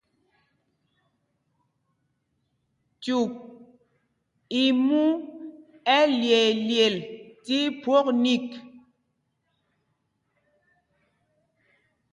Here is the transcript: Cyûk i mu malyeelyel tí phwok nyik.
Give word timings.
Cyûk 3.01 3.31
i 4.61 4.63
mu 4.85 5.03
malyeelyel 5.87 6.95
tí 7.43 7.57
phwok 7.81 8.07
nyik. 8.23 8.47